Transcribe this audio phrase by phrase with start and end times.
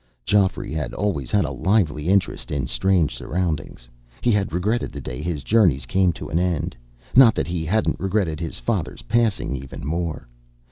[0.25, 3.87] Geoffrey had always had a lively interest in strange surroundings.
[4.21, 6.75] He had regretted the day his journeyings came to an end
[7.15, 10.27] not that he hadn't regretted his father's passing even more.